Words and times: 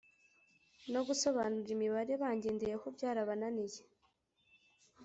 nogusobanura 0.91 1.69
imibare 1.75 2.13
bagendeyeho 2.21 2.85
byarabananiye. 2.95 3.81